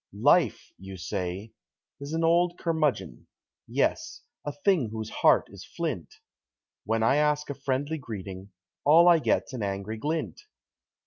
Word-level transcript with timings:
"Life," 0.13 0.71
you 0.79 0.97
say, 0.97 1.53
"'s 2.01 2.11
an 2.13 2.23
old 2.23 2.57
curmudgeon; 2.57 3.27
yes, 3.67 4.21
a 4.43 4.51
thing 4.51 4.89
whose 4.89 5.11
heart 5.11 5.45
is 5.51 5.63
flint; 5.63 6.15
When 6.85 7.03
I 7.03 7.17
ask 7.17 7.51
a 7.51 7.53
friendly 7.53 7.99
greeting, 7.99 8.49
all 8.83 9.07
I 9.07 9.19
get's 9.19 9.53
an 9.53 9.61
angry 9.61 9.97
glint. 9.97 10.41